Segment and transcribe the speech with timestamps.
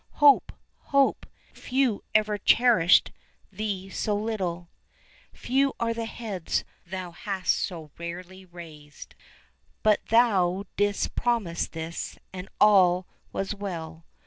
[0.13, 0.51] Hope!
[0.89, 1.27] Hope!
[1.53, 3.11] few ever cherisht
[3.51, 4.71] thee so little;
[5.31, 9.25] Few are the heads thou hast so rarely raised; 15
[9.83, 14.07] But thou didst promise this, and all was well.